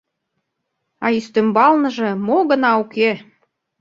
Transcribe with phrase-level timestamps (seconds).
[1.03, 3.11] А ӱстембалныже мо гына уке!